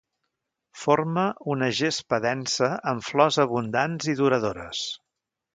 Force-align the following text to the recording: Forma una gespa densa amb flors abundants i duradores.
Forma 0.83 1.25
una 1.57 1.67
gespa 1.81 2.19
densa 2.25 2.71
amb 2.93 3.07
flors 3.11 3.41
abundants 3.47 4.11
i 4.15 4.21
duradores. 4.23 4.83